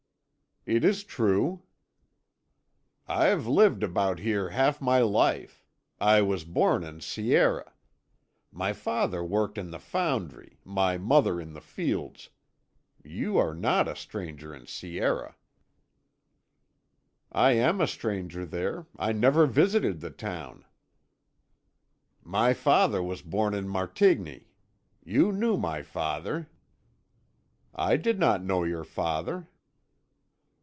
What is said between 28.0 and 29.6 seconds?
not know your father."